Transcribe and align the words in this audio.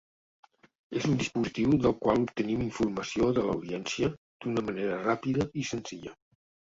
És 1.01 1.03
un 1.09 1.17
dispositiu 1.23 1.75
del 1.83 1.93
qual 2.05 2.23
obtenim 2.29 2.63
informació 2.67 3.29
de 3.39 3.43
l'audiència 3.49 4.11
d'una 4.19 4.65
manera 4.71 4.99
ràpida 5.05 5.51
i 5.65 5.71
senzilla. 5.75 6.17